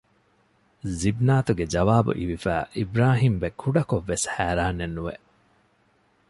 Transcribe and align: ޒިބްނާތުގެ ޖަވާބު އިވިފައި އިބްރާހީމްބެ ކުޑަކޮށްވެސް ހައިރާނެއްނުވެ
ޒިބްނާތުގެ 0.99 1.65
ޖަވާބު 1.73 2.11
އިވިފައި 2.19 2.65
އިބްރާހީމްބެ 2.77 3.47
ކުޑަކޮށްވެސް 3.61 4.25
ހައިރާނެއްނުވެ 4.35 5.13